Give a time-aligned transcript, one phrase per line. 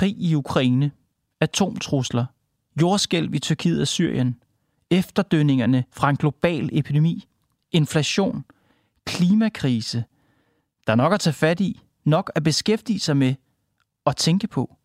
[0.00, 0.90] Krig i Ukraine,
[1.40, 2.24] atomtrusler,
[2.80, 4.36] jordskælv i Tyrkiet og Syrien,
[4.90, 7.28] efterdønningerne fra en global epidemi,
[7.72, 8.44] inflation,
[9.04, 10.04] klimakrise.
[10.86, 13.34] Der er nok at tage fat i, nok at beskæftige sig med
[14.04, 14.76] og tænke på.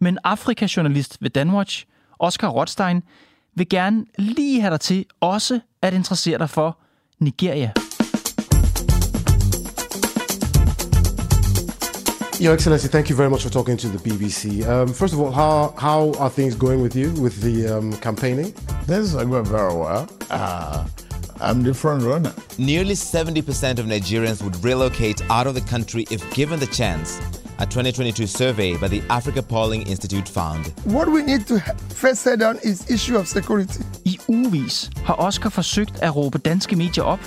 [0.00, 1.86] Men Afrikajournalist ved Danwatch,
[2.18, 3.02] Oscar Rothstein,
[3.54, 6.78] vil gerne lige have dig til også at interessere dig for
[7.18, 7.72] Nigeria.
[12.38, 14.66] Your Excellency, thank you very much for talking to the BBC.
[14.68, 18.52] Um, first of all, how, how are things going with you with the um, campaigning?
[18.86, 20.06] This is going very well.
[20.28, 20.86] Uh,
[21.40, 22.34] I'm the front runner.
[22.58, 27.18] Nearly 70% of Nigerians would relocate out of the country if given the chance.
[27.58, 30.74] A 2022 survey by the Africa Polling Institute found.
[30.84, 31.58] What we need to
[31.88, 33.82] first set down is issue of security.
[34.04, 37.20] I ugevis har Oscar forsøgt at råbe danske medier op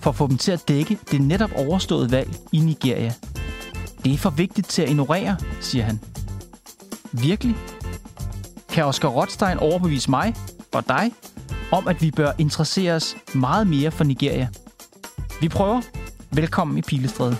[0.00, 3.12] for at få dem til at dække det netop overståede valg i Nigeria.
[4.06, 6.00] Det er for vigtigt til at ignorere, siger han.
[7.12, 7.56] Virkelig?
[8.68, 10.34] Kan Oscar Rothstein overbevise mig
[10.74, 11.12] og dig
[11.72, 14.48] om, at vi bør interessere os meget mere for Nigeria?
[15.40, 15.82] Vi prøver.
[16.30, 17.36] Velkommen i Pilestræde.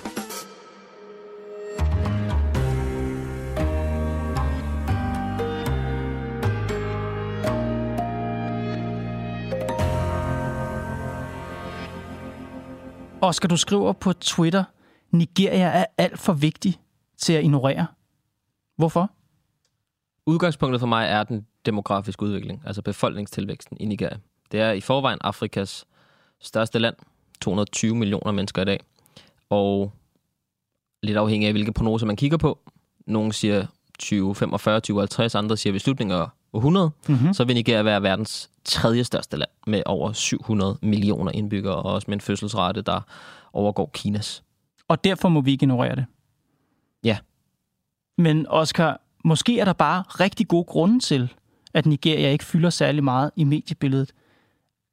[13.21, 14.65] Oscar, du skriver på Twitter,
[15.11, 16.81] Nigeria er alt for vigtig
[17.17, 17.87] til at ignorere.
[18.77, 19.11] Hvorfor?
[20.27, 24.17] Udgangspunktet for mig er den demografiske udvikling, altså befolkningstilvæksten i Nigeria.
[24.53, 25.85] Det er i forvejen Afrikas
[26.41, 26.95] største land,
[27.41, 28.81] 220 millioner mennesker i dag.
[29.51, 29.93] Og
[31.03, 32.59] lidt afhængig af, hvilke prognoser man kigger på.
[33.07, 33.67] Nogle siger
[33.99, 37.35] 2045, 2050, andre siger ved slutningen af århundrede, mm-hmm.
[37.35, 42.05] så vil Nigeria være verdens tredje største land med over 700 millioner indbyggere, og også
[42.09, 43.01] med en fødselsrate, der
[43.53, 44.43] overgår Kinas.
[44.89, 46.05] Og derfor må vi ikke ignorere det.
[47.05, 47.19] Ja.
[48.19, 51.33] Men Oscar, måske er der bare rigtig gode grunde til,
[51.75, 54.13] at Nigeria ikke fylder særlig meget i mediebilledet.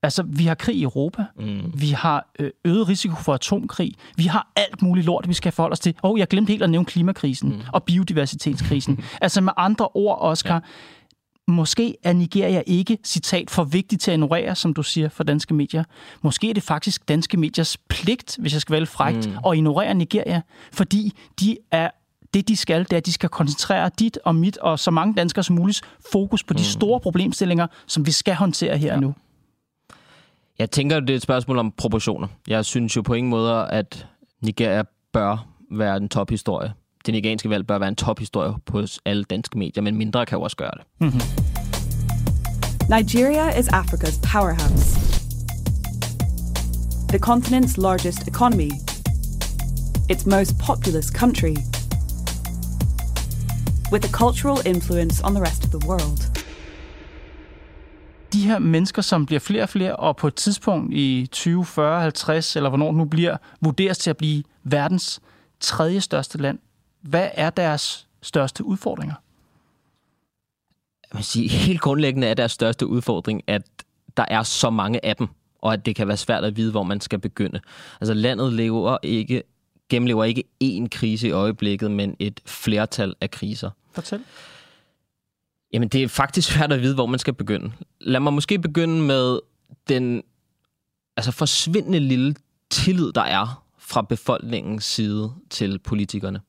[0.03, 1.25] Altså, vi har krig i Europa.
[1.35, 1.73] Mm.
[1.75, 3.95] Vi har øh, øget risiko for atomkrig.
[4.15, 5.95] Vi har alt muligt lort, vi skal forholde os til.
[6.01, 7.61] Og oh, jeg glemte helt at nævne klimakrisen mm.
[7.73, 9.03] og biodiversitetskrisen.
[9.21, 10.59] altså med andre ord, Oscar, ja.
[11.47, 15.53] Måske er Nigeria ikke, citat, for vigtigt til at ignorere, som du siger for danske
[15.53, 15.83] medier.
[16.21, 19.37] Måske er det faktisk danske mediers pligt, hvis jeg skal lidt frægt, mm.
[19.47, 21.89] at ignorere Nigeria, fordi de er
[22.33, 25.13] det, de skal, det er, at de skal koncentrere dit og mit og så mange
[25.15, 25.81] danskere som muligt
[26.11, 26.63] fokus på de mm.
[26.63, 28.99] store problemstillinger, som vi skal håndtere her ja.
[28.99, 29.15] nu.
[30.59, 32.27] Jeg tænker, det er et spørgsmål om proportioner.
[32.47, 34.07] Jeg synes jo på ingen måde, at
[34.41, 34.83] Nigeria
[35.13, 36.73] bør være en tophistorie.
[37.05, 40.41] Det nigerianske valg bør være en tophistorie på alle danske medier, men mindre kan jo
[40.41, 40.83] også gøre det.
[40.99, 41.21] Mm-hmm.
[42.89, 44.99] Nigeria is Africa's powerhouse.
[47.09, 48.71] The continent's largest economy.
[50.09, 51.55] Its most populous country.
[53.91, 56.33] With a cultural influence on the rest of the world
[58.33, 62.01] de her mennesker, som bliver flere og flere, og på et tidspunkt i 20, 40,
[62.01, 65.19] 50, eller hvornår nu bliver, vurderes til at blive verdens
[65.59, 66.59] tredje største land.
[67.03, 69.15] Hvad er deres største udfordringer?
[71.11, 73.61] Jeg vil sige, helt grundlæggende er deres største udfordring, at
[74.17, 75.27] der er så mange af dem,
[75.61, 77.59] og at det kan være svært at vide, hvor man skal begynde.
[78.01, 79.43] Altså landet lever ikke,
[79.89, 83.69] gennemlever ikke én krise i øjeblikket, men et flertal af kriser.
[83.91, 84.23] Fortæl.
[85.73, 87.71] Jamen, det er faktisk svært at vide, hvor man skal begynde.
[87.99, 89.39] Lad mig måske begynde med
[89.89, 90.23] den
[91.17, 92.35] altså forsvindende lille
[92.69, 96.41] tillid, der er fra befolkningens side til politikerne.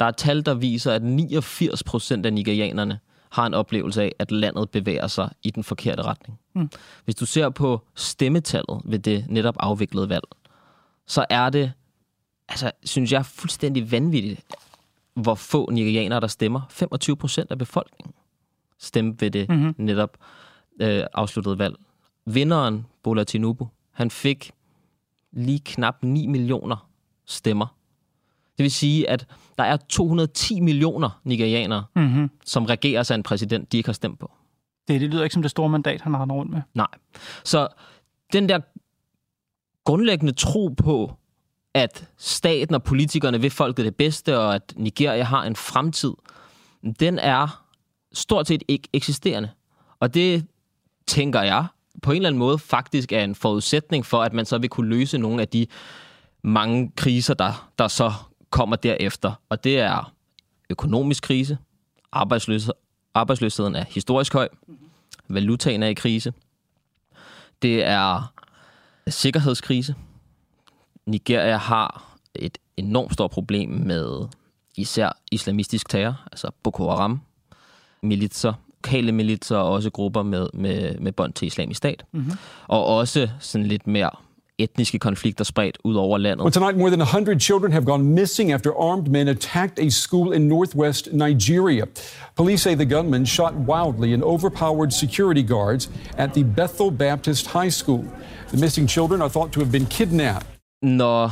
[0.00, 2.98] Der er tal, der viser, at 89 procent af nigerianerne
[3.30, 6.38] har en oplevelse af, at landet bevæger sig i den forkerte retning.
[6.54, 6.70] Mm.
[7.04, 10.24] Hvis du ser på stemmetallet ved det netop afviklede valg,
[11.06, 11.72] så er det,
[12.48, 14.40] altså, synes jeg, fuldstændig vanvittigt,
[15.14, 16.60] hvor få nigerianere, der stemmer.
[16.70, 18.14] 25 procent af befolkningen
[18.78, 19.74] stemme ved det mm-hmm.
[19.78, 20.16] netop
[20.80, 21.76] øh, afsluttede valg.
[22.26, 24.50] Vinderen, Bola Tinubu, han fik
[25.32, 26.88] lige knap 9 millioner
[27.26, 27.76] stemmer.
[28.58, 29.26] Det vil sige, at
[29.58, 32.30] der er 210 millioner nigerianere, mm-hmm.
[32.44, 34.30] som regerer sig en præsident, de ikke har stemt på.
[34.88, 36.62] Det, det lyder ikke som det store mandat, han har rundt med.
[36.74, 36.86] Nej.
[37.44, 37.68] Så
[38.32, 38.60] den der
[39.84, 41.12] grundlæggende tro på,
[41.74, 46.12] at staten og politikerne vil folket det bedste, og at Nigeria har en fremtid,
[47.00, 47.64] den er
[48.12, 49.50] stort set ikke eksisterende.
[50.00, 50.46] Og det
[51.06, 51.66] tænker jeg
[52.02, 54.88] på en eller anden måde faktisk er en forudsætning for, at man så vil kunne
[54.88, 55.66] løse nogle af de
[56.42, 58.12] mange kriser, der, der så
[58.54, 59.32] kommer derefter.
[59.48, 60.12] Og det er
[60.70, 61.58] økonomisk krise,
[62.12, 62.74] arbejdsløshed,
[63.14, 64.48] arbejdsløsheden er historisk høj,
[65.28, 66.32] valutaen er i krise,
[67.62, 68.32] det er
[69.08, 69.94] sikkerhedskrise.
[71.06, 74.28] Nigeria har et enormt stort problem med
[74.76, 77.20] især islamistisk terror, altså Boko Haram,
[78.02, 78.52] militser,
[78.84, 82.04] lokale militser og også grupper med, med, med bånd til islamisk stat.
[82.12, 82.32] Mm-hmm.
[82.66, 84.10] Og også sådan lidt mere
[84.58, 86.44] etniske konflikter spredt ud over landet.
[86.44, 90.32] Well, tonight, more than 100 children have gone missing after armed men attacked a school
[90.32, 91.84] in northwest Nigeria.
[92.36, 97.70] Police say the gunmen shot wildly and overpowered security guards at the Bethel Baptist High
[97.70, 98.04] School.
[98.48, 100.46] The missing children are thought to have been kidnapped.
[100.82, 101.30] Når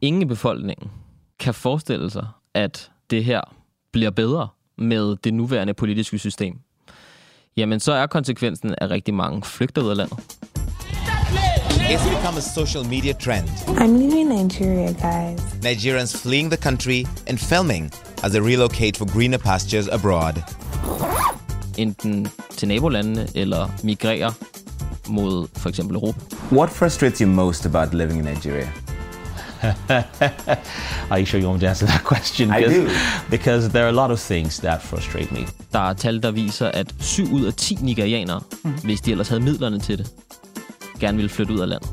[0.00, 0.90] ingen i befolkningen
[1.38, 3.40] kan forestille sig, at det her
[3.92, 6.58] bliver bedre med det nuværende politiske system,
[7.56, 10.18] jamen så er konsekvensen, at rigtig mange flygter ud af landet.
[11.92, 13.48] It's become a social media trend.
[13.66, 15.38] I'm leaving Nigeria, guys.
[15.60, 17.90] Nigerians fleeing the country and filming
[18.22, 20.42] as they relocate for greener pastures abroad.
[21.78, 24.32] Enten til nabolandene eller migrerer
[25.08, 26.20] mod for eksempel Europa.
[26.52, 28.72] What frustrates you most about living in Nigeria?
[31.10, 32.50] Are you sure you want me to answer that question?
[32.50, 32.88] I Because- do.
[33.30, 35.46] Because there are a lot of things that frustrate me.
[35.72, 38.70] Der er tal, der viser, at 7 ud af 10 nigerianere, mm.
[38.84, 40.06] hvis de ellers havde midlerne til det,
[41.00, 41.90] gerne ville flytte ud af landet.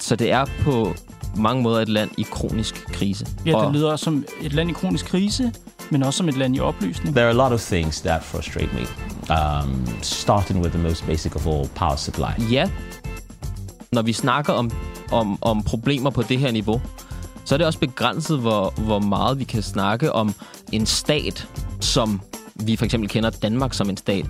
[0.00, 0.94] Så det er på
[1.36, 3.26] mange måder et land i kronisk krise.
[3.46, 5.52] Ja, det lyder som et land i kronisk krise,
[5.90, 7.14] men også som et land i opløsning.
[7.14, 8.86] There are a lot of things that frustrate me.
[9.36, 12.52] Um, starting with the most basic of all, power supply.
[12.52, 12.70] Ja,
[13.92, 14.70] når vi snakker om,
[15.12, 16.80] om, om problemer på det her niveau,
[17.44, 20.34] så er det også begrænset, hvor, hvor meget vi kan snakke om
[20.72, 21.48] en stat,
[21.80, 22.20] som
[22.64, 24.26] vi for eksempel kender Danmark som en stat.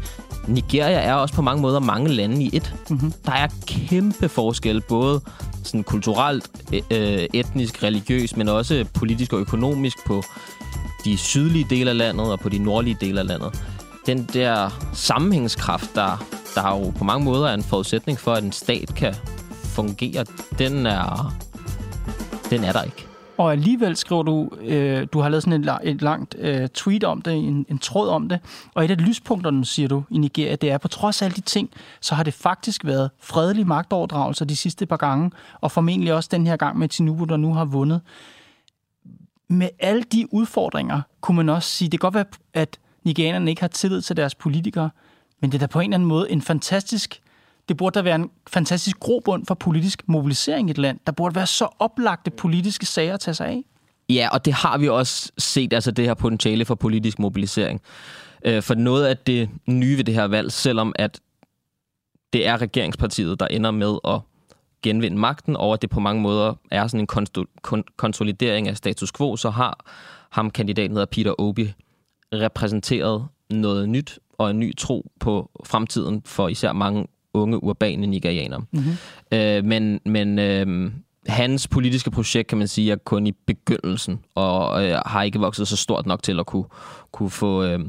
[0.48, 2.74] Nigeria er også på mange måder mange lande i et.
[2.90, 3.12] Mm-hmm.
[3.26, 5.20] Der er kæmpe forskel, både
[5.62, 10.22] sådan kulturelt, øh, etnisk, religiøst, men også politisk og økonomisk på
[11.04, 13.62] de sydlige dele af landet og på de nordlige dele af landet.
[14.06, 18.52] Den der sammenhængskraft, der, der jo på mange måder er en forudsætning for, at en
[18.52, 19.14] stat kan
[19.64, 20.24] fungere,
[20.58, 21.34] den er,
[22.50, 23.05] den er der ikke.
[23.38, 27.22] Og alligevel skriver du, øh, du har lavet sådan et, et langt øh, tweet om
[27.22, 28.40] det, en, en tråd om det,
[28.74, 31.40] og et af lyspunkterne, siger du, i Nigeria, det er, på trods af alle de
[31.40, 35.30] ting, så har det faktisk været fredelig magtoverdragelse de sidste par gange,
[35.60, 38.00] og formentlig også den her gang med Tinubu, der nu har vundet.
[39.48, 42.24] Med alle de udfordringer, kunne man også sige, det kan godt være,
[42.54, 44.90] at nigerianerne ikke har tillid til deres politikere,
[45.40, 47.20] men det er da på en eller anden måde en fantastisk
[47.68, 50.98] det burde da være en fantastisk grobund for politisk mobilisering i et land.
[51.06, 53.64] Der burde være så oplagte politiske sager at tage sig af.
[54.08, 57.80] Ja, og det har vi også set, altså det her potentiale for politisk mobilisering.
[58.44, 61.20] Øh, for noget af det nye ved det her valg, selvom at
[62.32, 64.20] det er regeringspartiet, der ender med at
[64.82, 67.26] genvinde magten, og at det på mange måder er sådan en
[67.66, 69.84] kon- konsolidering af status quo, så har
[70.30, 71.72] ham kandidaten hedder Peter Obi
[72.34, 78.64] repræsenteret noget nyt og en ny tro på fremtiden for især mange unge urbane nigerianere.
[78.70, 78.92] Mm-hmm.
[79.32, 80.92] Øh, men men øh,
[81.26, 85.68] hans politiske projekt, kan man sige, er kun i begyndelsen, og øh, har ikke vokset
[85.68, 86.64] så stort nok til at kunne,
[87.12, 87.80] kunne få øh,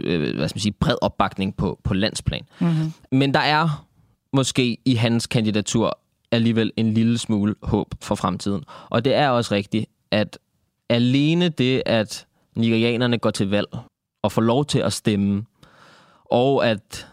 [0.00, 2.42] øh, hvad skal man sige, bred opbakning på, på landsplan.
[2.60, 2.92] Mm-hmm.
[3.12, 3.86] Men der er
[4.32, 5.98] måske i hans kandidatur
[6.30, 8.64] alligevel en lille smule håb for fremtiden.
[8.90, 10.38] Og det er også rigtigt, at
[10.88, 13.68] alene det, at nigerianerne går til valg
[14.22, 15.44] og får lov til at stemme,
[16.30, 17.06] og at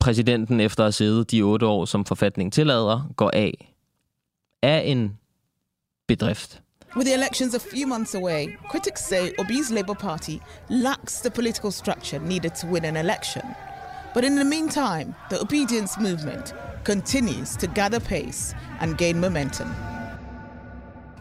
[0.00, 3.74] præsidenten efter at have siddet de otte år, som forfatningen tillader, går af,
[4.62, 5.18] er en
[6.08, 6.62] bedrift.
[6.96, 10.36] With the elections a few months away, critics say Obi's Labour Party
[10.68, 13.42] lacks the political structure needed to win an election.
[14.14, 16.54] But in the meantime, the obedience movement
[16.84, 19.68] continues to gather pace and gain momentum.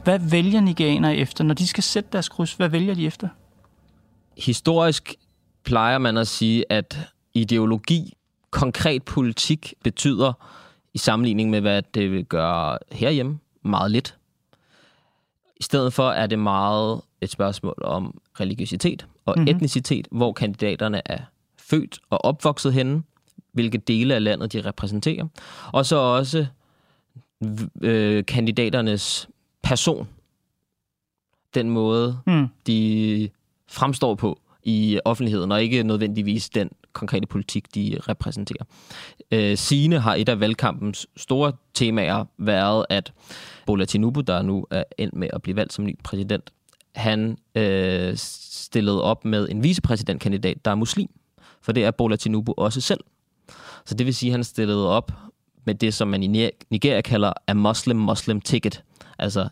[0.04, 2.54] Hvad vælger nigerianere efter, når de skal sætte deres kryds?
[2.54, 3.28] Hvad vælger de efter?
[4.38, 5.16] Historisk
[5.64, 6.98] plejer man at sige, at
[7.34, 8.14] ideologi,
[8.52, 10.34] konkret politik, betyder
[10.94, 14.16] i sammenligning med, hvad det vil gøre herhjemme, meget lidt.
[15.60, 19.42] I stedet for er det meget et spørgsmål om religiøsitet og Mhm.
[19.44, 19.56] mm-hmm.
[19.56, 21.20] etnicitet, hvor kandidaterne er
[21.58, 23.04] født og opvokset henne,
[23.52, 25.28] hvilke dele af landet de repræsenterer,
[25.74, 26.46] og så også
[27.82, 29.30] øh, kandidaternes
[29.64, 30.08] person.
[31.54, 32.48] Den måde, Hmm.
[32.68, 33.30] de
[33.68, 34.40] fremstår på
[34.70, 38.64] i offentligheden, og ikke nødvendigvis den konkrete politik, de repræsenterer.
[39.32, 43.14] Øh, Sine har et af valgkampens store temaer været, at
[43.66, 46.52] Bola Tinubu, der nu er endt med at blive valgt som ny præsident,
[46.96, 51.10] han øh, stillede op med en vicepræsidentkandidat, der er muslim.
[51.62, 53.00] For det er Bola Tinubu også selv.
[53.86, 55.12] Så det vil sige, at han stillede op
[55.66, 58.84] med det, som man i Nigeria kalder a Muslim-Muslim ticket.
[59.20, 59.50] Altså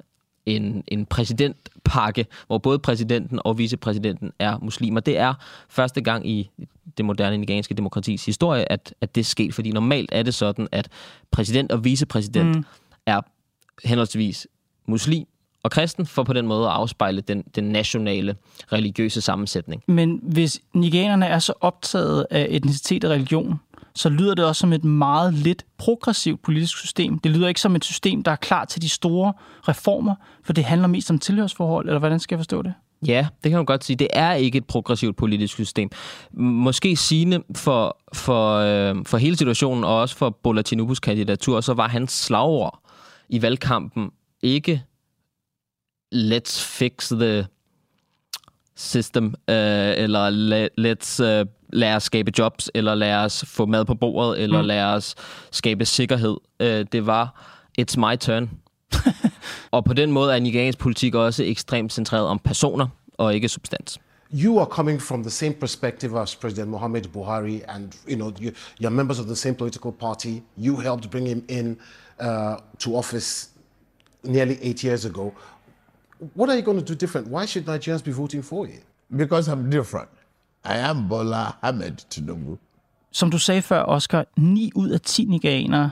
[0.47, 4.99] en, en præsidentpakke, hvor både præsidenten og vicepræsidenten er muslimer.
[4.99, 5.33] Det er
[5.69, 6.49] første gang i
[6.97, 10.67] det moderne nigerianske demokratis historie, at, at det er sket, fordi normalt er det sådan,
[10.71, 10.89] at
[11.31, 12.65] præsident og vicepræsident mm.
[13.05, 13.21] er
[13.83, 14.47] henholdsvis
[14.85, 15.27] muslim
[15.63, 18.35] og kristen, for på den måde at afspejle den, den nationale
[18.71, 19.83] religiøse sammensætning.
[19.87, 23.59] Men hvis nigerianerne er så optaget af etnicitet og religion,
[23.97, 27.19] så lyder det også som et meget lidt progressivt politisk system.
[27.19, 29.33] Det lyder ikke som et system, der er klar til de store
[29.67, 32.73] reformer, for det handler mest om tilhørsforhold, eller hvordan skal jeg forstå det?
[33.07, 33.97] Ja, det kan man godt sige.
[33.97, 35.89] Det er ikke et progressivt politisk system.
[36.33, 41.73] Måske sigende for, for, øh, for hele situationen, og også for Bola Tinubus kandidatur, så
[41.73, 42.79] var hans slagord
[43.29, 44.11] i valgkampen
[44.41, 44.83] ikke
[46.15, 47.47] let's fix the
[48.75, 50.29] system, øh, eller
[50.79, 54.67] let's øh, lad os skabe jobs, eller lad os få mad på bordet, eller mm.
[54.67, 55.15] lad os
[55.51, 56.37] skabe sikkerhed.
[56.59, 57.43] Øh, det var
[57.81, 58.49] it's my turn.
[59.71, 63.99] og på den måde er nigeriansk politik også ekstremt centreret om personer, og ikke substans.
[64.29, 68.51] you are coming from the same perspective as President Mohamed Buhari, and you know you,
[68.79, 70.43] you're members of the same political party.
[70.57, 71.79] You helped bring him in
[72.19, 73.49] uh, to office
[74.23, 75.33] nearly eight years ago.
[76.33, 77.27] What are you going to do different?
[77.27, 78.81] Why should Nigerians be voting for you?
[79.15, 80.09] Because I'm different.
[80.67, 82.57] I am Bola Ahmed Tinubu.
[83.11, 85.91] Som du sagde før, Oscar, 9 ud af 10 nigerianere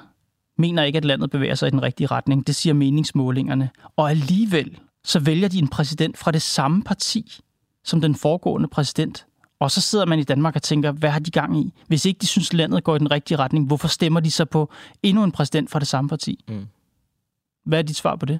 [0.57, 2.47] mener ikke, at landet bevæger sig i den rigtige retning.
[2.47, 3.69] Det siger meningsmålingerne.
[3.95, 7.41] Og alligevel så vælger de en præsident fra det samme parti
[7.83, 9.25] som den foregående præsident.
[9.59, 11.73] Og så sidder man i Danmark og tænker, hvad har de gang i?
[11.87, 14.71] Hvis ikke de synes, landet går i den rigtige retning, hvorfor stemmer de så på
[15.03, 16.43] endnu en præsident fra det samme parti?
[16.47, 16.67] Mm.
[17.65, 18.39] Hvad er dit svar på det?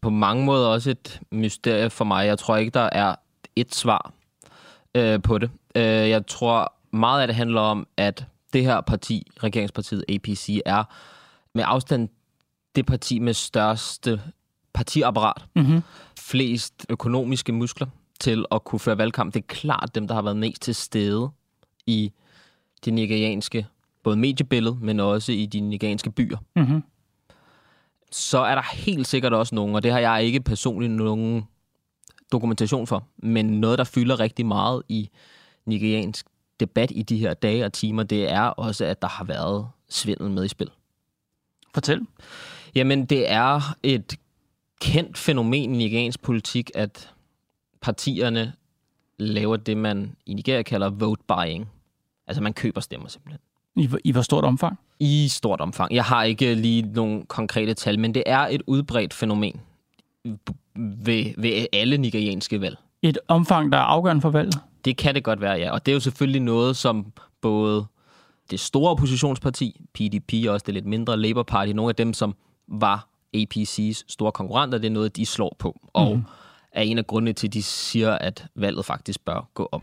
[0.00, 2.26] På mange måder også et mysterie for mig.
[2.26, 3.14] Jeg tror ikke, der er
[3.56, 4.12] et svar
[4.94, 5.50] øh, på det.
[5.74, 10.84] Øh, jeg tror meget af det handler om, at det her parti, regeringspartiet APC, er
[11.54, 12.08] med afstand
[12.76, 14.20] det parti med største
[14.72, 15.44] partiapparat.
[15.56, 15.82] Mm-hmm.
[16.18, 17.86] Flest økonomiske muskler
[18.20, 19.34] til at kunne føre valgkamp.
[19.34, 21.30] Det er klart dem, der har været mest til stede
[21.86, 22.12] i
[22.84, 23.66] det nigerianske,
[24.02, 26.36] både mediebillede, men også i de nigerianske byer.
[26.56, 26.82] Mm-hmm.
[28.12, 31.44] Så er der helt sikkert også nogen, og det har jeg ikke personligt nogen
[32.32, 35.10] dokumentation for, men noget, der fylder rigtig meget i
[35.66, 36.26] nigeriansk
[36.60, 40.30] debat i de her dage og timer, det er også, at der har været svindel
[40.30, 40.70] med i spil.
[41.74, 42.00] Fortæl.
[42.74, 44.16] Jamen, det er et
[44.80, 47.12] kendt fænomen i nigeriansk politik, at
[47.80, 48.52] partierne
[49.18, 51.68] laver det, man i Nigeria kalder vote buying.
[52.26, 53.40] Altså, man køber stemmer simpelthen.
[53.76, 54.78] I, I hvor stort omfang?
[55.00, 55.94] I stort omfang.
[55.94, 59.60] Jeg har ikke lige nogle konkrete tal, men det er et udbredt fænomen
[60.76, 62.76] ved, ved alle nigerianske valg.
[63.02, 64.58] Et omfang, der er afgørende for valget?
[64.84, 65.70] Det kan det godt være, ja.
[65.70, 67.86] Og det er jo selvfølgelig noget, som både
[68.50, 72.34] det store oppositionsparti, PDP og også det lidt mindre Labour Party, nogle af dem, som
[72.68, 75.80] var APC's store konkurrenter, det er noget, de slår på.
[75.92, 76.24] Og mm.
[76.72, 79.82] er en af grundene til, at de siger, at valget faktisk bør gå om.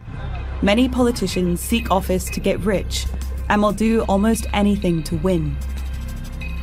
[0.64, 3.08] Many politicians seek office to get rich
[3.50, 5.58] and will do almost anything to win.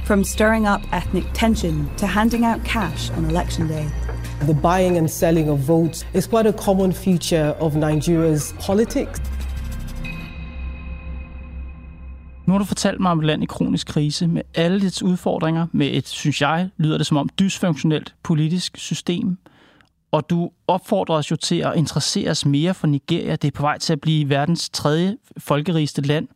[0.07, 3.87] From stirring up ethnic tension to handing out cash on election day.
[4.41, 9.21] The buying and selling of votes is quite a common feature of Nigeria's politics.
[12.47, 15.67] Nu har du fortalt mig om et land i kronisk krise med alle dets udfordringer,
[15.73, 19.39] med et, synes jeg, lyder det som om, dysfunktionelt politisk system.
[20.13, 23.37] Og du opfordrer os jo til at interessere os mere for Nigeria.
[23.37, 26.29] Det er på vej til at blive verdens tredje folkerigeste land.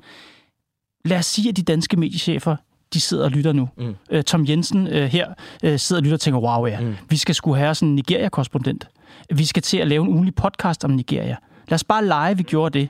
[1.04, 2.56] Lad os sige, at de danske mediechefer
[2.94, 3.68] de sidder og lytter nu.
[3.76, 3.96] Mm.
[4.10, 6.94] Øh, Tom Jensen øh, her øh, sidder og lytter og tænker, wow ja, mm.
[7.08, 8.88] vi skal skulle have sådan en Nigeria-korrespondent.
[9.34, 11.36] Vi skal til at lave en ugenlig podcast om Nigeria.
[11.68, 12.88] Lad os bare lege, vi gjorde det.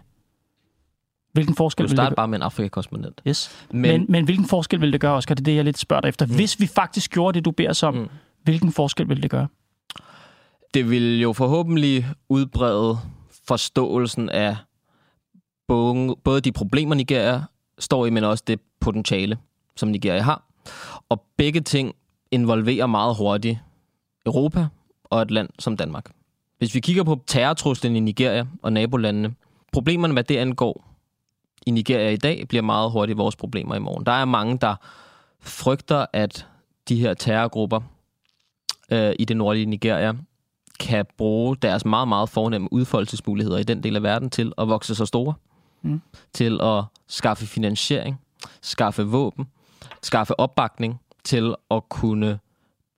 [1.32, 3.20] Hvilken forskel du starter bare med en Afrika-korrespondent.
[3.28, 3.66] Yes.
[3.70, 5.34] Men, men, men hvilken forskel vil det gøre, Oscar?
[5.34, 6.26] Det er det, jeg lidt spørger dig efter.
[6.26, 6.34] Mm.
[6.34, 8.08] Hvis vi faktisk gjorde det, du beder os om, mm.
[8.42, 9.48] hvilken forskel vil det gøre?
[10.74, 12.98] Det vil jo forhåbentlig udbrede
[13.48, 14.56] forståelsen af
[15.68, 17.42] både, både de problemer, Nigeria
[17.78, 19.38] står i, men også det potentiale,
[19.80, 20.42] som Nigeria har.
[21.08, 21.94] Og begge ting
[22.30, 23.58] involverer meget hurtigt
[24.26, 24.66] Europa
[25.04, 26.10] og et land som Danmark.
[26.58, 29.34] Hvis vi kigger på terrortruslen i Nigeria og nabolandene,
[29.72, 30.90] problemerne, hvad det angår,
[31.66, 34.06] i Nigeria i dag, bliver meget hurtigt vores problemer i morgen.
[34.06, 34.74] Der er mange, der
[35.40, 36.46] frygter, at
[36.88, 37.80] de her terrorgrupper
[38.90, 40.12] øh, i det nordlige Nigeria
[40.80, 44.94] kan bruge deres meget, meget fornemme udfoldelsesmuligheder i den del af verden til at vokse
[44.94, 45.34] så store.
[45.82, 46.00] Mm.
[46.32, 48.20] Til at skaffe finansiering,
[48.60, 49.46] skaffe våben,
[50.02, 52.38] skaffe opbakning til at kunne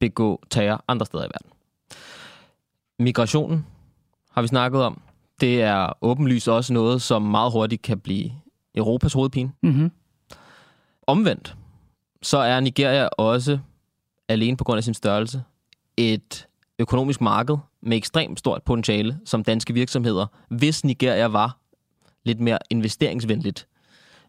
[0.00, 1.50] begå terror andre steder i verden.
[2.98, 3.66] Migrationen
[4.30, 5.00] har vi snakket om.
[5.40, 8.30] Det er åbenlyst også noget, som meget hurtigt kan blive
[8.74, 9.52] Europas hovedpine.
[9.62, 9.90] Mm-hmm.
[11.06, 11.56] Omvendt,
[12.22, 13.58] så er Nigeria også,
[14.28, 15.42] alene på grund af sin størrelse,
[15.96, 16.46] et
[16.78, 21.58] økonomisk marked med ekstremt stort potentiale som danske virksomheder, hvis Nigeria var
[22.24, 23.66] lidt mere investeringsvenligt,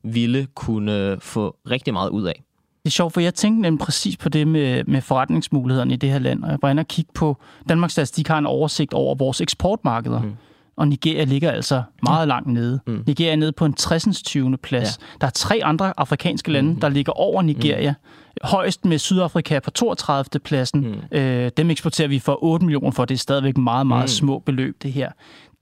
[0.03, 2.43] ville kunne få rigtig meget ud af.
[2.83, 6.10] Det er sjovt, for jeg tænkte nemlig præcis på det med, med forretningsmulighederne i det
[6.10, 7.38] her land, og jeg var inde og kigge på,
[7.69, 10.33] Danmarks Statistik har en oversigt over vores eksportmarkeder, mm.
[10.75, 12.79] og Nigeria ligger altså meget langt nede.
[12.88, 13.03] Mm.
[13.07, 14.24] Nigeria er nede på en 60.
[14.24, 14.57] 20.
[14.57, 15.00] plads.
[15.01, 15.05] Ja.
[15.22, 16.79] Der er tre andre afrikanske lande, mm.
[16.79, 17.91] der ligger over Nigeria.
[17.91, 18.48] Mm.
[18.48, 20.39] Højst med Sydafrika på 32.
[20.39, 20.81] pladsen.
[21.12, 21.17] Mm.
[21.17, 23.05] Øh, dem eksporterer vi for 8 millioner for.
[23.05, 24.07] Det er stadigvæk meget, meget mm.
[24.07, 25.12] små beløb, det her.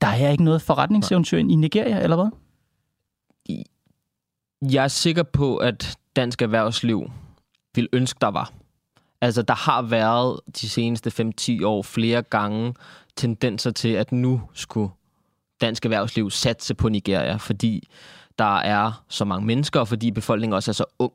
[0.02, 2.30] Der er ikke noget forretningseventyr i Nigeria, eller hvad?
[4.62, 7.12] Jeg er sikker på, at dansk erhvervsliv
[7.76, 8.52] vil ønske, der var.
[9.22, 12.74] Altså, der har været de seneste 5-10 år flere gange
[13.16, 14.90] tendenser til, at nu skulle
[15.62, 17.88] dansk erhvervsliv satse på Nigeria, fordi
[18.40, 21.14] der er så mange mennesker, og fordi befolkningen også er så ung.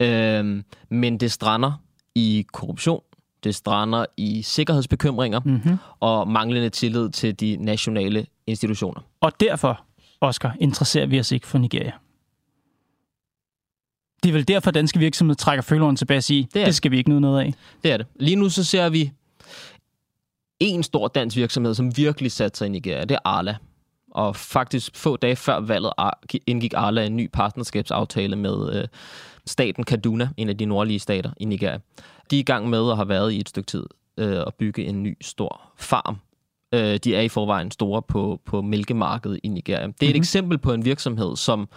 [0.00, 1.72] Øhm, men det strander
[2.14, 3.02] i korruption,
[3.44, 5.76] det strander i sikkerhedsbekymringer Mhm.
[6.00, 9.00] og manglende tillid til de nationale institutioner.
[9.20, 9.80] Og derfor,
[10.20, 11.92] Oscar, interesserer vi os ikke for Nigeria.
[14.22, 16.98] Det er vel derfor, danske virksomheder trækker føleren tilbage og siger, det, det skal vi
[16.98, 17.54] ikke nyde noget af.
[17.84, 18.06] Det er det.
[18.20, 19.12] Lige nu så ser vi
[20.60, 23.04] en stor dansk virksomhed, som virkelig satte sig i Nigeria.
[23.04, 23.56] Det er Arla.
[24.10, 25.92] Og faktisk få dage før valget
[26.46, 28.88] indgik Arla en ny partnerskabsaftale med øh,
[29.46, 31.78] staten Kaduna, en af de nordlige stater i Nigeria.
[32.30, 33.84] De er i gang med og har været i et stykke tid
[34.18, 36.16] øh, at bygge en ny stor farm.
[36.74, 39.86] Øh, de er i forvejen store på, på mælkemarkedet i Nigeria.
[39.86, 40.16] Det er et Mhm.
[40.20, 41.68] eksempel på en virksomhed, som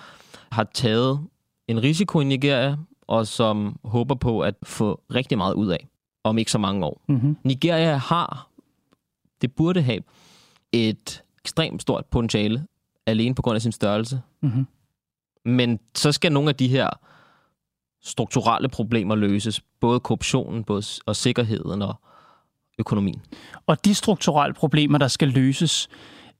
[0.51, 1.19] har taget
[1.67, 2.77] en risiko i Nigeria,
[3.07, 5.87] og som håber på at få rigtig meget ud af
[6.23, 7.01] om ikke så mange år.
[7.07, 7.37] Mhm.
[7.43, 8.49] Nigeria har,
[9.41, 9.99] det burde have,
[10.71, 12.67] et ekstremt stort potentiale,
[13.05, 14.21] alene på grund af sin størrelse.
[14.41, 14.67] Mhm.
[15.45, 16.89] Men så skal nogle af de her
[18.01, 19.61] strukturelle problemer løses.
[19.79, 21.95] Både korruptionen både, og sikkerheden og
[22.79, 23.21] økonomien.
[23.65, 25.89] Og de strukturelle problemer, der skal løses,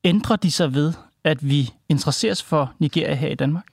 [0.04, 0.94] ændrer de sig ved,
[1.24, 3.66] at vi interesseres for Nigeria her i Danmark?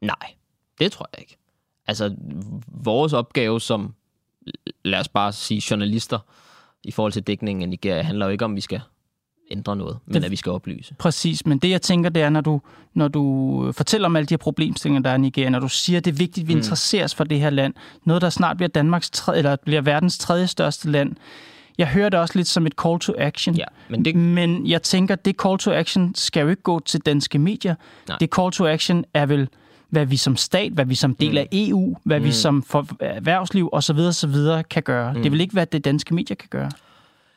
[0.00, 0.34] Nej,
[0.78, 1.36] det tror jeg ikke.
[1.86, 2.14] Altså,
[2.68, 3.94] vores opgave som,
[4.84, 6.18] lad os bare sige, journalister
[6.84, 8.80] i forhold til dækningen af Nigeria, handler jo ikke om, at vi skal
[9.50, 10.94] ændre noget, men Det- at vi skal oplyse.
[10.98, 12.60] Præcis, men det jeg tænker, det er, når du,
[12.94, 15.98] når du fortæller om alle de her problemstillinger, der er i Nigeria, når du siger,
[15.98, 16.58] at det er vigtigt, at vi Mm.
[16.58, 20.46] interesseres for det her land, noget, der snart bliver, Danmarks tredje, eller bliver verdens tredje
[20.46, 21.12] største land,
[21.78, 23.54] jeg hører det også lidt som et call to action.
[23.56, 24.16] Ja, men, det...
[24.16, 27.74] men jeg tænker, det call to action skal jo ikke gå til danske medier.
[28.08, 28.16] Nej.
[28.20, 29.48] Det call to action er vel,
[29.94, 32.24] hvad vi som stat, hvad vi som del af EU, hvad mm.
[32.24, 32.32] vi Mm.
[32.32, 33.98] som for erhvervsliv osv.
[33.98, 34.34] osv.
[34.70, 35.14] kan gøre.
[35.14, 35.22] Mm.
[35.22, 36.70] Det vil ikke, hvad det danske medier kan gøre.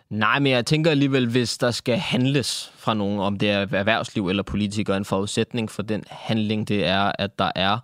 [0.10, 4.28] Nej, men jeg tænker alligevel, hvis der skal handles fra nogen, om det er erhvervsliv
[4.28, 7.78] eller politikere, en forudsætning for den handling, det er, at der er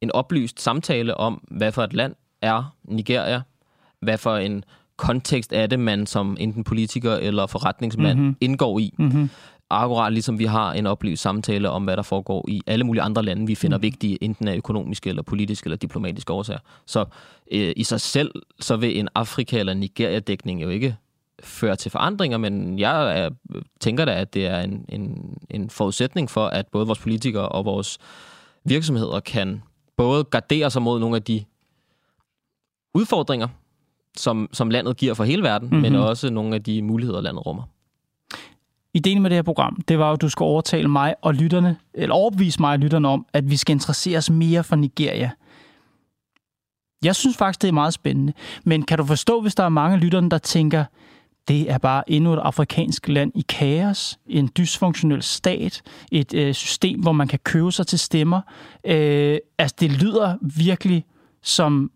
[0.00, 3.40] en oplyst samtale om, hvad for et land er Nigeria,
[4.00, 4.64] hvad for en
[4.96, 8.22] kontekst er det, man som enten politiker eller forretningsmand Mhm.
[8.24, 8.36] mm-hmm.
[8.40, 8.94] indgår i.
[8.98, 9.30] Mhm.
[9.70, 13.22] Akkurat ligesom vi har en oplyst samtale om, hvad der foregår i alle mulige andre
[13.22, 13.82] lande, vi finder mm.
[13.82, 16.60] vigtige, enten af økonomiske eller politiske eller diplomatiske årsager.
[16.86, 17.04] Så
[17.52, 20.96] øh, i sig selv, så vil en Afrika- eller Nigeria-dækning jo ikke
[21.42, 23.30] føre til forandringer, men jeg er,
[23.80, 27.64] tænker da, at det er en, en, en forudsætning for, at både vores politikere og
[27.64, 27.98] vores
[28.64, 29.62] virksomheder kan
[29.96, 31.44] både gardere sig mod nogle af de
[32.94, 33.48] udfordringer,
[34.16, 35.82] som, som landet giver for hele verden, mm-hmm.
[35.82, 36.02] men Mhm.
[36.02, 37.62] også nogle af de muligheder, landet rummer.
[38.96, 41.76] Ideen med det her program, det var jo, at du skulle overtale mig og lytterne,
[41.94, 45.30] eller overbevise mig og lytterne om, at vi skal interessere os mere for Nigeria.
[47.04, 48.32] Jeg synes faktisk, det er meget spændende.
[48.64, 50.84] Men kan du forstå, hvis der er mange lytterne, der tænker,
[51.48, 55.82] det er bare endnu et afrikansk land i kaos, en dysfunktionel stat,
[56.12, 58.40] et øh, system, hvor man kan købe sig til stemmer.
[58.86, 61.04] Øh, altså, det lyder virkelig
[61.42, 61.90] som,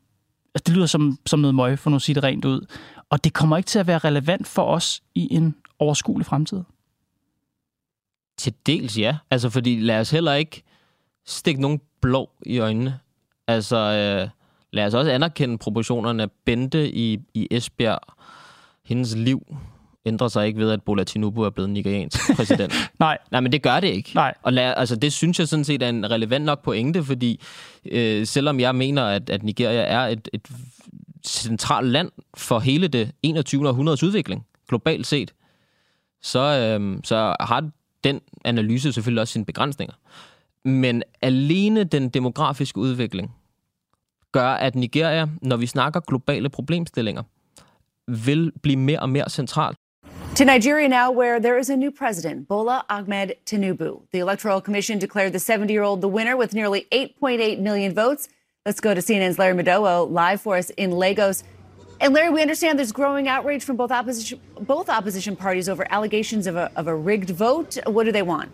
[0.54, 2.66] altså, det lyder som, som noget møg, for nu at sige det rent ud.
[3.10, 6.62] Og det kommer ikke til at være relevant for os i en overskuelig fremtid.
[8.40, 9.16] Til dels ja.
[9.30, 10.62] Altså, fordi lad os heller ikke
[11.26, 12.98] stikke nogen blå i øjnene.
[13.46, 14.28] Altså, øh,
[14.72, 16.28] lad os også anerkende proportionerne.
[16.44, 18.00] Bente i, i Esbjerg,
[18.84, 19.56] hendes liv
[20.06, 22.72] ændrer sig ikke ved, at Bola Tinubu er blevet nigeriansk præsident.
[22.98, 23.18] Nej.
[23.30, 24.10] Nej, men det gør det ikke.
[24.14, 24.34] Nej.
[24.42, 27.40] Og lad, altså, det synes jeg sådan set er en relevant nok pointe, fordi
[27.90, 30.48] øh, selvom jeg mener, at, at Nigeria er et, et
[31.26, 33.68] centralt land for hele det 21.
[33.68, 35.34] århundredes udvikling, globalt set,
[36.22, 37.70] så, øh, så har
[38.04, 39.94] den analyse selvfølgelig også sine begrænsninger.
[40.64, 43.30] Men alene den demografiske udvikling
[44.32, 47.22] gør, at Nigeria, når vi snakker globale problemstillinger,
[48.26, 49.76] vil blive mere og mere centralt.
[50.36, 54.02] To Nigeria now, where there is a new president, Bola Ahmed Tinubu.
[54.12, 58.28] The Electoral Commission declared the 70 year old the winner with nearly 8.8 million votes.
[58.66, 61.44] Let's go to CNN's Larry Madowo live for us in Lagos.
[62.02, 66.46] And Larry, we understand there's growing outrage from both opposition both opposition parties over allegations
[66.46, 67.76] of a, of a rigged vote.
[67.86, 68.48] What do they want?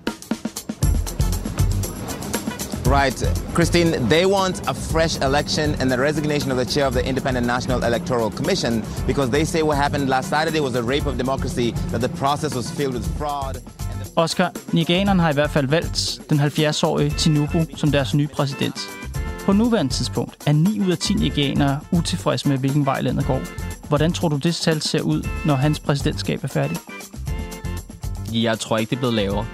[2.86, 3.14] Right.
[3.54, 7.46] Christine, they want a fresh election and the resignation of the chair of the Independent
[7.46, 11.72] National Electoral Commission because they say what happened last Saturday was a rape of democracy,
[11.90, 13.58] that the process was filled with fraud.
[14.16, 19.05] Oscar, nigerianerne har i hvert fald valgt den 70-årige Tinubu som deres nye præsident.
[19.46, 23.40] På nuværende tidspunkt er 9 ud af 10 nigerianere utilfredse med, hvilken vej landet går.
[23.88, 26.76] Hvordan tror du, det tal ser ud, når hans præsidentskab er færdig?
[28.32, 29.46] Jeg tror ikke, det er blevet lavere.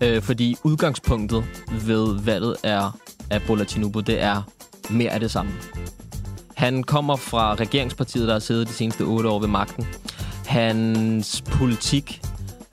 [0.00, 1.44] Øh, fordi udgangspunktet
[1.86, 2.98] ved valget er,
[3.30, 4.42] af Bola Tinubu, det er
[4.90, 5.52] mere af det samme.
[6.54, 9.86] Han kommer fra regeringspartiet, der har siddet de seneste otte år ved magten.
[10.46, 12.20] Hans politik,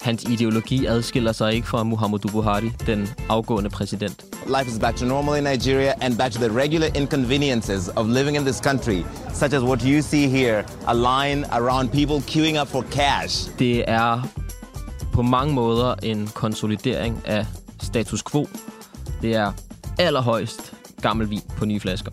[0.02, 4.29] hans ideologi adskiller sig ikke fra Muhammadu Buhari, den afgående præsident.
[4.50, 8.36] Life is back to normal in Nigeria and back to the regular inconveniences of living
[8.36, 12.68] in this country, such as what you see here, a line around people queuing up
[12.68, 13.48] for cash.
[13.60, 14.22] Det er
[15.14, 17.46] på mange måder en konsolidering af
[17.82, 18.48] status quo.
[19.22, 19.52] Det er
[20.00, 22.12] allerhøjst gammel vin på nye flasker.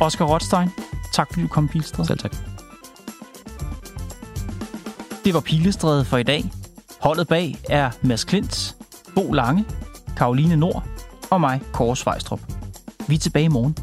[0.00, 0.70] Oscar Rothstein,
[1.12, 2.06] tak fordi du kom, Pilestræde.
[2.06, 2.36] Selv tak.
[5.24, 6.44] Det var Pilestræde for i dag.
[7.04, 8.76] Holdet bag er Mads Klint,
[9.14, 9.64] Bo Lange,
[10.16, 10.84] Karoline Nord
[11.30, 12.40] og mig, Kåre Svejstrup.
[13.08, 13.76] Vi er tilbage i morgen.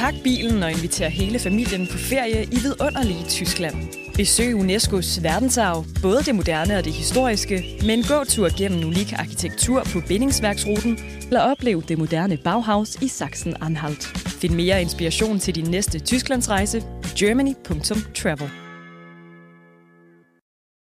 [0.00, 4.01] Pak bilen og inviter hele familien på ferie i vidunderlige Tyskland.
[4.16, 9.82] Besøg Unescos verdensarv, både det moderne og det historiske, med en gåtur gennem unik arkitektur
[9.92, 14.18] på bindingsværksruten, eller oplev det moderne Bauhaus i Sachsen-Anhalt.
[14.40, 18.61] Find mere inspiration til din næste Tysklandsrejse på germany.travel.